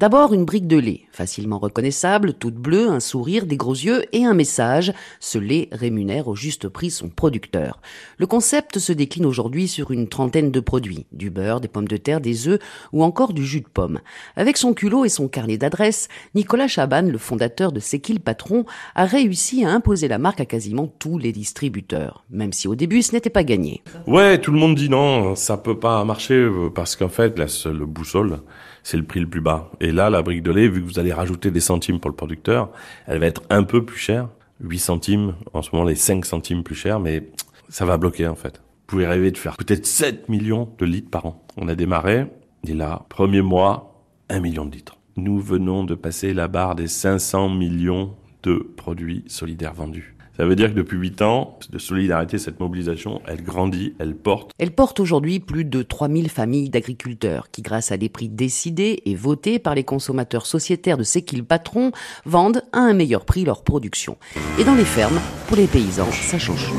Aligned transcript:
D'abord 0.00 0.34
une 0.34 0.44
brique 0.44 0.66
de 0.66 0.76
lait, 0.76 1.02
facilement 1.12 1.60
reconnaissable, 1.60 2.34
toute 2.34 2.56
bleue, 2.56 2.88
un 2.88 2.98
sourire, 2.98 3.46
des 3.46 3.56
gros 3.56 3.74
yeux 3.74 4.04
et 4.12 4.24
un 4.24 4.34
message. 4.34 4.92
Ce 5.20 5.38
lait 5.38 5.68
rémunère 5.70 6.26
au 6.26 6.34
juste 6.34 6.68
prix 6.68 6.90
son 6.90 7.08
producteur. 7.08 7.80
Le 8.18 8.26
concept 8.26 8.80
se 8.80 8.92
décline 8.92 9.24
aujourd'hui 9.24 9.68
sur 9.68 9.92
une 9.92 10.08
trentaine 10.08 10.50
de 10.50 10.58
produits. 10.58 11.06
Du 11.12 11.30
beurre, 11.30 11.60
des 11.60 11.68
pommes 11.68 11.86
de 11.86 11.96
terre, 11.96 12.20
des 12.20 12.48
œufs 12.48 12.58
ou 12.92 13.04
encore 13.04 13.32
du 13.32 13.46
jus 13.46 13.60
de 13.60 13.68
pomme. 13.68 14.00
Avec 14.34 14.56
son 14.56 14.74
culot 14.74 15.04
et 15.04 15.08
son 15.08 15.28
carnet 15.28 15.58
d'adresses, 15.58 16.08
Nicolas 16.34 16.66
Chaban, 16.66 17.02
le 17.02 17.18
fondateur 17.18 17.70
de 17.70 17.78
C'est 17.78 18.00
patron, 18.18 18.64
a 18.96 19.04
réussi 19.04 19.64
à 19.64 19.70
imposer 19.70 20.08
la 20.08 20.18
marque 20.18 20.40
à 20.40 20.44
quasiment 20.44 20.88
tous 20.88 21.18
les 21.18 21.30
distributeurs. 21.30 22.24
Même 22.30 22.52
si 22.52 22.66
au 22.66 22.74
début 22.74 23.02
ce 23.02 23.12
n'était 23.12 23.30
pas 23.30 23.44
gagné. 23.44 23.84
Ouais, 24.08 24.40
tout 24.40 24.50
le 24.50 24.58
monde 24.58 24.74
dit 24.74 24.88
non, 24.88 25.36
ça 25.36 25.56
peut 25.56 25.78
pas 25.78 26.04
marcher 26.04 26.34
euh, 26.34 26.68
parce 26.74 26.96
qu'en 26.96 27.08
fait 27.08 27.38
la 27.38 27.46
seule 27.46 27.84
boussole 27.84 28.40
c'est 28.84 28.96
le 28.96 29.02
prix 29.02 29.18
le 29.18 29.26
plus 29.26 29.40
bas. 29.40 29.72
Et 29.80 29.90
là, 29.90 30.10
la 30.10 30.22
brique 30.22 30.44
de 30.44 30.52
lait, 30.52 30.68
vu 30.68 30.80
que 30.80 30.86
vous 30.86 31.00
allez 31.00 31.12
rajouter 31.12 31.50
des 31.50 31.60
centimes 31.60 31.98
pour 31.98 32.10
le 32.10 32.16
producteur, 32.16 32.70
elle 33.06 33.18
va 33.18 33.26
être 33.26 33.42
un 33.50 33.64
peu 33.64 33.84
plus 33.84 33.98
chère. 33.98 34.28
8 34.60 34.78
centimes, 34.78 35.34
en 35.52 35.62
ce 35.62 35.70
moment 35.72 35.84
les 35.84 35.96
5 35.96 36.24
centimes 36.24 36.62
plus 36.62 36.76
chers, 36.76 37.00
mais 37.00 37.28
ça 37.68 37.84
va 37.84 37.96
bloquer 37.96 38.28
en 38.28 38.36
fait. 38.36 38.58
Vous 38.58 38.86
pouvez 38.86 39.06
rêver 39.06 39.32
de 39.32 39.38
faire 39.38 39.56
peut-être 39.56 39.84
7 39.84 40.28
millions 40.28 40.68
de 40.78 40.84
litres 40.84 41.10
par 41.10 41.26
an. 41.26 41.44
On 41.56 41.66
a 41.66 41.74
démarré, 41.74 42.26
et 42.66 42.74
là, 42.74 43.04
premier 43.08 43.42
mois, 43.42 44.04
1 44.28 44.38
million 44.40 44.64
de 44.64 44.76
litres. 44.76 44.98
Nous 45.16 45.40
venons 45.40 45.84
de 45.84 45.94
passer 45.94 46.34
la 46.34 46.46
barre 46.46 46.76
des 46.76 46.86
500 46.86 47.48
millions 47.48 48.14
de 48.42 48.56
produits 48.76 49.24
solidaires 49.26 49.74
vendus. 49.74 50.13
Ça 50.36 50.44
veut 50.44 50.56
dire 50.56 50.70
que 50.70 50.74
depuis 50.74 50.96
8 50.96 51.22
ans 51.22 51.58
de 51.70 51.78
solidarité, 51.78 52.38
cette 52.38 52.58
mobilisation, 52.58 53.22
elle 53.28 53.42
grandit, 53.42 53.94
elle 54.00 54.16
porte. 54.16 54.50
Elle 54.58 54.72
porte 54.72 54.98
aujourd'hui 54.98 55.38
plus 55.38 55.64
de 55.64 55.82
3000 55.82 56.28
familles 56.28 56.70
d'agriculteurs 56.70 57.50
qui, 57.52 57.62
grâce 57.62 57.92
à 57.92 57.96
des 57.96 58.08
prix 58.08 58.28
décidés 58.28 59.02
et 59.06 59.14
votés 59.14 59.60
par 59.60 59.76
les 59.76 59.84
consommateurs 59.84 60.46
sociétaires 60.46 60.98
de 60.98 61.04
ces 61.04 61.22
qu'ils 61.22 61.44
patrons, 61.44 61.92
vendent 62.24 62.62
à 62.72 62.80
un 62.80 62.94
meilleur 62.94 63.24
prix 63.24 63.44
leur 63.44 63.62
production. 63.62 64.16
Et 64.58 64.64
dans 64.64 64.74
les 64.74 64.84
fermes, 64.84 65.20
pour 65.46 65.56
les 65.56 65.68
paysans, 65.68 66.10
ça 66.10 66.38
change 66.38 66.72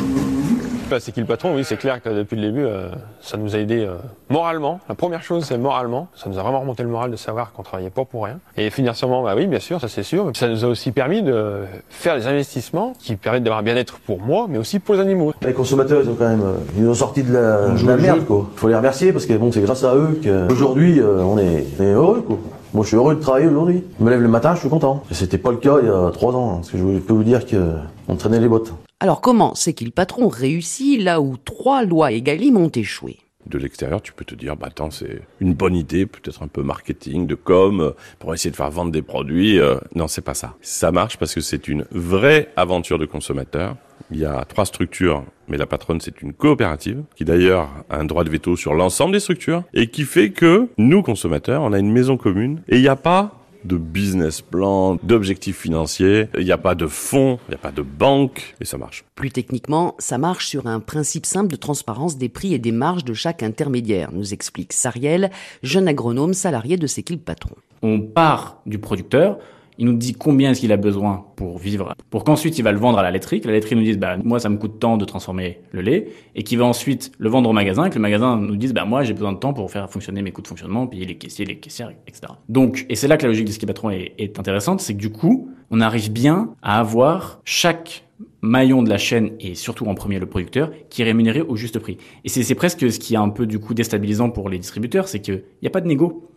c'est 0.99 1.11
qui 1.11 1.19
le 1.19 1.25
patron 1.25 1.55
Oui, 1.55 1.63
c'est 1.63 1.77
clair 1.77 2.01
que 2.01 2.09
depuis 2.09 2.35
le 2.35 2.41
début, 2.43 2.63
euh, 2.63 2.89
ça 3.21 3.37
nous 3.37 3.55
a 3.55 3.59
aidé 3.59 3.85
euh, 3.85 3.95
moralement. 4.29 4.79
La 4.87 4.95
première 4.95 5.23
chose, 5.23 5.45
c'est 5.45 5.57
moralement. 5.57 6.07
Ça 6.15 6.29
nous 6.29 6.37
a 6.37 6.43
vraiment 6.43 6.59
remonté 6.59 6.83
le 6.83 6.89
moral 6.89 7.11
de 7.11 7.15
savoir 7.15 7.51
qu'on 7.53 7.63
travaillait 7.63 7.89
pas 7.89 8.05
pour 8.05 8.25
rien. 8.25 8.39
Et 8.57 8.69
financièrement, 8.69 9.23
bah 9.23 9.33
oui, 9.35 9.47
bien 9.47 9.59
sûr, 9.59 9.81
ça 9.81 9.87
c'est 9.87 10.03
sûr. 10.03 10.31
Ça 10.35 10.47
nous 10.47 10.63
a 10.63 10.67
aussi 10.67 10.91
permis 10.91 11.21
de 11.21 11.63
faire 11.89 12.15
des 12.15 12.27
investissements 12.27 12.93
qui 12.99 13.15
permettent 13.15 13.43
d'avoir 13.43 13.59
un 13.59 13.63
bien-être 13.63 13.99
pour 13.99 14.21
moi, 14.21 14.45
mais 14.49 14.57
aussi 14.57 14.79
pour 14.79 14.95
les 14.95 15.01
animaux. 15.01 15.33
Les 15.41 15.53
consommateurs, 15.53 16.01
ils 16.03 16.09
ont 16.09 16.15
quand 16.15 16.29
même, 16.29 16.43
euh, 16.43 16.57
ils 16.77 16.83
nous 16.83 16.91
ont 16.91 16.95
sorti 16.95 17.23
de 17.23 17.33
la, 17.33 17.69
de 17.69 17.87
la 17.87 17.97
merde, 17.97 18.25
quoi. 18.25 18.49
Faut 18.55 18.67
les 18.67 18.75
remercier 18.75 19.11
parce 19.11 19.25
que 19.25 19.33
bon, 19.33 19.51
c'est 19.51 19.61
grâce 19.61 19.83
à 19.83 19.95
eux 19.95 20.19
qu'aujourd'hui, 20.23 21.01
on 21.01 21.37
est, 21.37 21.65
on 21.79 21.83
est 21.83 21.93
heureux, 21.93 22.21
quoi. 22.21 22.37
Moi, 22.73 22.83
je 22.83 22.89
suis 22.89 22.97
heureux 22.97 23.15
de 23.15 23.21
travailler 23.21 23.47
aujourd'hui. 23.47 23.83
Je 23.99 24.03
me 24.03 24.09
lève 24.09 24.21
le 24.21 24.27
matin, 24.27 24.53
je 24.53 24.59
suis 24.59 24.69
content. 24.69 25.03
C'était 25.11 25.37
pas 25.37 25.51
le 25.51 25.57
cas 25.57 25.77
il 25.81 25.87
y 25.87 25.89
a 25.89 26.11
trois 26.11 26.35
ans, 26.35 26.57
parce 26.57 26.69
que 26.69 26.77
je 26.77 26.99
peux 26.99 27.13
vous 27.13 27.23
dire 27.23 27.41
qu'on 27.45 28.15
traînait 28.17 28.39
les 28.39 28.49
bottes. 28.49 28.73
Alors 29.01 29.19
comment 29.19 29.55
c'est 29.55 29.73
qu'il 29.73 29.91
patron 29.91 30.29
réussit 30.29 31.01
là 31.01 31.19
où 31.19 31.35
trois 31.35 31.83
lois 31.83 32.13
Egalim 32.13 32.55
ont 32.55 32.69
échoué? 32.69 33.17
De 33.45 33.57
l'extérieur, 33.57 34.01
tu 34.01 34.13
peux 34.13 34.25
te 34.25 34.33
dire, 34.33 34.55
bah 34.55 34.67
attends, 34.69 34.89
c'est 34.89 35.21
une 35.39 35.53
bonne 35.53 35.75
idée, 35.75 36.05
peut-être 36.05 36.41
un 36.41 36.47
peu 36.47 36.63
marketing, 36.63 37.27
de 37.27 37.35
com, 37.35 37.93
pour 38.19 38.33
essayer 38.33 38.49
de 38.49 38.55
faire 38.55 38.71
vendre 38.71 38.91
des 38.91 39.03
produits. 39.03 39.59
Euh, 39.59 39.75
non, 39.93 40.07
c'est 40.07 40.23
pas 40.23 40.33
ça. 40.33 40.55
Ça 40.61 40.91
marche 40.91 41.17
parce 41.17 41.35
que 41.35 41.41
c'est 41.41 41.67
une 41.67 41.85
vraie 41.91 42.49
aventure 42.55 42.97
de 42.97 43.05
consommateur. 43.05 43.75
Il 44.11 44.17
y 44.17 44.25
a 44.25 44.45
trois 44.45 44.65
structures, 44.65 45.25
mais 45.47 45.57
la 45.57 45.67
patronne, 45.67 45.99
c'est 46.01 46.21
une 46.21 46.33
coopérative, 46.33 47.03
qui 47.15 47.25
d'ailleurs 47.25 47.69
a 47.89 47.97
un 47.97 48.05
droit 48.05 48.23
de 48.23 48.29
veto 48.29 48.55
sur 48.55 48.73
l'ensemble 48.73 49.11
des 49.11 49.19
structures, 49.19 49.63
et 49.73 49.87
qui 49.87 50.05
fait 50.05 50.31
que 50.31 50.67
nous, 50.77 51.03
consommateurs, 51.03 51.61
on 51.61 51.73
a 51.73 51.79
une 51.79 51.91
maison 51.91 52.17
commune, 52.17 52.61
et 52.67 52.77
il 52.77 52.81
n'y 52.81 52.87
a 52.87 52.95
pas 52.95 53.44
de 53.65 53.77
business 53.77 54.41
plan, 54.41 54.97
d'objectifs 55.03 55.57
financiers, 55.57 56.27
il 56.37 56.45
n'y 56.45 56.51
a 56.51 56.57
pas 56.57 56.75
de 56.75 56.87
fonds, 56.87 57.39
il 57.47 57.51
n'y 57.51 57.55
a 57.55 57.59
pas 57.59 57.71
de 57.71 57.81
banque, 57.81 58.55
et 58.61 58.65
ça 58.65 58.77
marche. 58.77 59.03
Plus 59.15 59.31
techniquement, 59.31 59.95
ça 59.99 60.17
marche 60.17 60.47
sur 60.47 60.67
un 60.67 60.79
principe 60.79 61.25
simple 61.25 61.49
de 61.49 61.55
transparence 61.55 62.17
des 62.17 62.29
prix 62.29 62.53
et 62.53 62.59
des 62.59 62.71
marges 62.71 63.05
de 63.05 63.13
chaque 63.13 63.43
intermédiaire, 63.43 64.11
nous 64.11 64.33
explique 64.33 64.73
Sariel, 64.73 65.31
jeune 65.63 65.87
agronome 65.87 66.33
salarié 66.33 66.77
de 66.77 66.87
Séquil 66.87 67.19
Patron. 67.19 67.55
On 67.81 68.01
part 68.01 68.61
du 68.65 68.79
producteur, 68.79 69.37
il 69.77 69.85
nous 69.85 69.93
dit 69.93 70.13
combien 70.13 70.51
est-ce 70.51 70.61
qu'il 70.61 70.71
a 70.71 70.77
besoin 70.77 71.25
pour 71.35 71.57
vivre, 71.57 71.93
pour 72.09 72.23
qu'ensuite 72.23 72.57
il 72.57 72.61
va 72.61 72.71
le 72.71 72.79
vendre 72.79 72.99
à 72.99 73.03
la 73.03 73.11
laiterie, 73.11 73.41
que 73.41 73.47
la 73.47 73.53
laiterie 73.53 73.75
nous 73.75 73.83
dise 73.83 73.97
bah 73.97 74.17
moi 74.23 74.39
ça 74.39 74.49
me 74.49 74.57
coûte 74.57 74.79
tant 74.79 74.97
de 74.97 75.05
transformer 75.05 75.59
le 75.71 75.81
lait, 75.81 76.07
et 76.35 76.43
qu'il 76.43 76.57
va 76.57 76.65
ensuite 76.65 77.11
le 77.17 77.29
vendre 77.29 77.49
au 77.49 77.53
magasin, 77.53 77.89
que 77.89 77.95
le 77.95 78.01
magasin 78.01 78.37
nous 78.37 78.55
dise 78.55 78.73
bah 78.73 78.85
moi 78.85 79.03
j'ai 79.03 79.13
besoin 79.13 79.33
de 79.33 79.37
temps 79.37 79.53
pour 79.53 79.69
faire 79.71 79.89
fonctionner 79.89 80.21
mes 80.21 80.31
coûts 80.31 80.41
de 80.41 80.47
fonctionnement, 80.47 80.87
payer 80.87 81.05
les 81.05 81.17
caissiers, 81.17 81.45
les 81.45 81.57
caissières, 81.57 81.91
etc. 82.07 82.33
Donc 82.49 82.85
et 82.89 82.95
c'est 82.95 83.07
là 83.07 83.17
que 83.17 83.23
la 83.23 83.29
logique 83.29 83.45
du 83.45 83.53
ski 83.53 83.65
patron 83.65 83.89
est, 83.89 84.13
est 84.17 84.39
intéressante, 84.39 84.79
c'est 84.79 84.93
que 84.93 84.99
du 84.99 85.09
coup 85.09 85.49
on 85.71 85.81
arrive 85.81 86.11
bien 86.11 86.53
à 86.61 86.79
avoir 86.79 87.41
chaque 87.43 88.05
maillon 88.41 88.83
de 88.83 88.89
la 88.89 88.97
chaîne 88.97 89.31
et 89.39 89.55
surtout 89.55 89.85
en 89.87 89.95
premier 89.95 90.19
le 90.19 90.25
producteur 90.25 90.71
qui 90.89 91.01
est 91.01 91.05
rémunéré 91.05 91.41
au 91.41 91.55
juste 91.55 91.79
prix. 91.79 91.97
Et 92.23 92.29
c'est 92.29 92.55
presque 92.55 92.91
ce 92.91 92.99
qui 92.99 93.15
est 93.15 93.17
un 93.17 93.29
peu 93.29 93.45
du 93.45 93.59
coup 93.59 93.73
déstabilisant 93.73 94.29
pour 94.29 94.49
les 94.49 94.59
distributeurs, 94.59 95.07
c'est 95.07 95.19
qu'il 95.19 95.43
n'y 95.61 95.67
a 95.67 95.71
pas 95.71 95.81
de 95.81 95.87
négo 95.87 96.29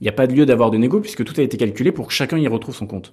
il 0.00 0.04
n'y 0.04 0.08
a 0.08 0.12
pas 0.12 0.26
de 0.26 0.34
lieu 0.34 0.46
d'avoir 0.46 0.70
de 0.70 0.78
négo 0.78 1.00
puisque 1.00 1.24
tout 1.24 1.34
a 1.38 1.42
été 1.42 1.56
calculé 1.56 1.92
pour 1.92 2.08
que 2.08 2.12
chacun 2.12 2.38
y 2.38 2.48
retrouve 2.48 2.74
son 2.74 2.86
compte. 2.86 3.12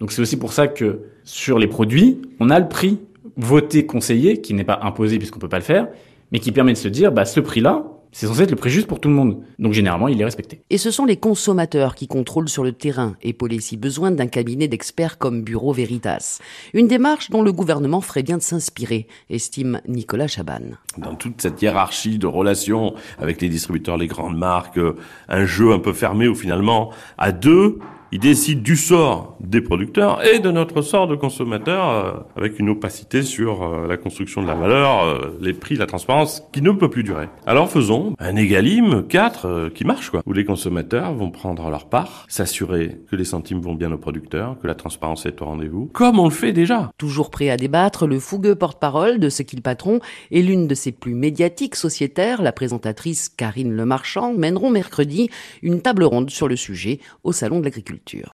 Donc 0.00 0.12
c'est 0.12 0.22
aussi 0.22 0.38
pour 0.38 0.52
ça 0.52 0.66
que 0.66 1.00
sur 1.24 1.58
les 1.58 1.66
produits, 1.66 2.22
on 2.40 2.50
a 2.50 2.58
le 2.58 2.68
prix 2.68 2.98
voté 3.36 3.86
conseillé 3.86 4.40
qui 4.40 4.54
n'est 4.54 4.64
pas 4.64 4.80
imposé 4.82 5.18
puisqu'on 5.18 5.38
peut 5.38 5.48
pas 5.48 5.58
le 5.58 5.64
faire, 5.64 5.88
mais 6.32 6.38
qui 6.38 6.52
permet 6.52 6.72
de 6.72 6.78
se 6.78 6.88
dire 6.88 7.12
bah 7.12 7.24
ce 7.24 7.40
prix-là, 7.40 7.84
c'est 8.12 8.26
censé 8.26 8.42
être 8.42 8.50
le 8.50 8.56
prix 8.56 8.70
juste 8.70 8.86
pour 8.86 9.00
tout 9.00 9.08
le 9.08 9.14
monde. 9.14 9.42
Donc 9.58 9.72
généralement, 9.72 10.08
il 10.08 10.20
est 10.20 10.24
respecté. 10.24 10.62
Et 10.68 10.78
ce 10.78 10.90
sont 10.90 11.06
les 11.06 11.16
consommateurs 11.16 11.94
qui 11.94 12.06
contrôlent 12.06 12.48
sur 12.48 12.62
le 12.62 12.72
terrain, 12.72 13.16
épaulés 13.22 13.60
si 13.60 13.78
besoin 13.78 14.10
d'un 14.10 14.26
cabinet 14.26 14.68
d'experts 14.68 15.16
comme 15.16 15.42
Bureau 15.42 15.72
Veritas. 15.72 16.38
Une 16.74 16.88
démarche 16.88 17.30
dont 17.30 17.42
le 17.42 17.52
gouvernement 17.52 18.02
ferait 18.02 18.22
bien 18.22 18.36
de 18.36 18.42
s'inspirer, 18.42 19.06
estime 19.30 19.80
Nicolas 19.88 20.28
Chaban. 20.28 20.76
Dans 20.98 21.14
toute 21.14 21.40
cette 21.40 21.60
hiérarchie 21.62 22.18
de 22.18 22.26
relations 22.26 22.94
avec 23.18 23.40
les 23.40 23.48
distributeurs, 23.48 23.96
les 23.96 24.08
grandes 24.08 24.36
marques, 24.36 24.78
euh, 24.78 24.96
un 25.28 25.46
jeu 25.46 25.72
un 25.72 25.78
peu 25.78 25.94
fermé 25.94 26.28
où 26.28 26.34
finalement, 26.34 26.92
à 27.16 27.32
deux, 27.32 27.78
il 28.12 28.18
décide 28.18 28.62
du 28.62 28.76
sort 28.76 29.38
des 29.40 29.62
producteurs 29.62 30.22
et 30.22 30.38
de 30.38 30.50
notre 30.50 30.82
sort 30.82 31.08
de 31.08 31.16
consommateurs 31.16 31.88
euh, 31.88 32.12
avec 32.36 32.58
une 32.58 32.68
opacité 32.68 33.22
sur 33.22 33.62
euh, 33.62 33.86
la 33.86 33.96
construction 33.96 34.42
de 34.42 34.46
la 34.46 34.54
valeur, 34.54 35.02
euh, 35.02 35.38
les 35.40 35.54
prix, 35.54 35.76
la 35.76 35.86
transparence 35.86 36.42
qui 36.52 36.60
ne 36.60 36.72
peut 36.72 36.90
plus 36.90 37.04
durer. 37.04 37.30
Alors 37.46 37.70
faisons 37.70 38.14
un 38.18 38.36
égalim 38.36 39.06
4 39.08 39.70
qui 39.74 39.86
marche 39.86 40.10
quoi, 40.10 40.20
où 40.26 40.34
les 40.34 40.44
consommateurs 40.44 41.14
vont 41.14 41.30
prendre 41.30 41.70
leur 41.70 41.86
part, 41.88 42.26
s'assurer 42.28 42.98
que 43.10 43.16
les 43.16 43.24
centimes 43.24 43.60
vont 43.60 43.74
bien 43.74 43.90
aux 43.92 43.98
producteurs, 43.98 44.58
que 44.60 44.66
la 44.66 44.74
transparence 44.74 45.24
est 45.24 45.40
au 45.40 45.46
rendez-vous, 45.46 45.86
comme 45.94 46.18
on 46.18 46.24
le 46.24 46.30
fait 46.30 46.52
déjà. 46.52 46.90
Toujours 46.98 47.30
prêt 47.30 47.48
à 47.48 47.56
débattre, 47.56 48.06
le 48.06 48.20
fougueux 48.20 48.56
porte-parole 48.56 49.20
de 49.20 49.30
ce 49.30 49.42
qu'il 49.42 49.62
patron 49.62 50.00
et 50.30 50.42
l'une 50.42 50.68
de 50.68 50.74
ses 50.74 50.92
plus 50.92 51.14
médiatiques 51.14 51.76
sociétaires, 51.76 52.42
la 52.42 52.52
présentatrice 52.52 53.30
Karine 53.30 53.72
Lemarchand, 53.72 54.34
mèneront 54.34 54.68
mercredi 54.68 55.30
une 55.62 55.80
table 55.80 56.04
ronde 56.04 56.28
sur 56.28 56.46
le 56.46 56.56
sujet 56.56 57.00
au 57.24 57.32
salon 57.32 57.60
de 57.60 57.64
l'agriculture. 57.64 58.01
diyor. 58.06 58.28